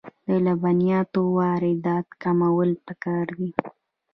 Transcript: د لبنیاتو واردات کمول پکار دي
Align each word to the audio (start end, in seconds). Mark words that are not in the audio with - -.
د 0.27 0.29
لبنیاتو 0.45 1.21
واردات 1.37 2.07
کمول 2.23 2.69
پکار 2.85 3.27
دي 3.37 3.49